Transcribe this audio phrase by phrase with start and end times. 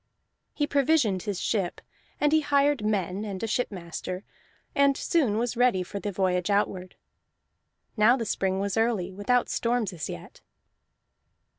[0.55, 1.79] He provisioned his ship,
[2.19, 4.23] and he hired men and a shipmaster,
[4.73, 6.95] and soon was ready for the voyage outward.
[7.95, 10.41] Now the spring was early, without storms as yet.